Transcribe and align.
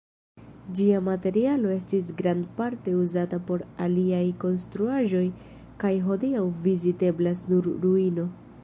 Ĝia 0.77 1.01
materialo 1.09 1.69
estis 1.75 2.07
grandparte 2.21 2.95
uzata 3.01 3.39
por 3.51 3.65
aliaj 3.89 4.25
konstruaĵoj 4.45 5.25
kaj 5.85 5.95
hodiaŭ 6.09 6.45
viziteblas 6.69 7.47
nur 7.55 7.73
ruino. 7.89 8.31